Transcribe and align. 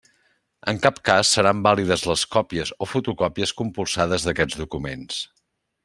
En 0.71 0.77
cap 0.85 0.95
cas 1.09 1.33
seran 1.35 1.59
vàlides 1.67 2.05
les 2.13 2.23
còpies 2.37 2.73
o 2.85 2.89
fotocòpies 2.95 3.55
compulsades 3.61 4.27
d'aquests 4.31 4.61
documents. 4.65 5.23